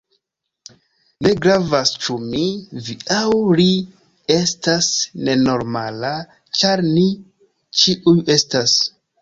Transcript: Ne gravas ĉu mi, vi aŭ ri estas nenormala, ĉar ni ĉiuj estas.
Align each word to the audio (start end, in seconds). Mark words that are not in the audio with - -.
Ne 1.25 1.33
gravas 1.45 1.91
ĉu 2.05 2.15
mi, 2.29 2.41
vi 2.87 2.95
aŭ 3.17 3.29
ri 3.61 3.67
estas 4.39 4.89
nenormala, 5.29 6.15
ĉar 6.61 6.87
ni 6.91 7.09
ĉiuj 7.83 8.19
estas. 8.39 8.79